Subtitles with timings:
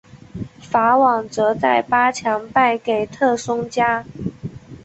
[0.63, 4.03] 法网则在八强败给特松加。